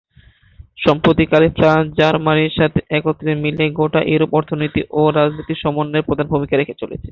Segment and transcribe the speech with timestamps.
[0.77, 6.55] সাম্প্রতিককালে ফ্রান্স, জার্মানির সাথে একত্রে মিলে গোটা ইউরোপের অর্থনীতি ও ও রাজনীতির সমন্বয়ে প্রধান ভূমিকা
[6.57, 7.07] রেখে চলেছে।